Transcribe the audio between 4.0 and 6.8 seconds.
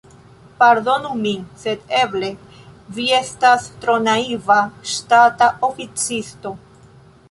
naiva ŝtata oficisto.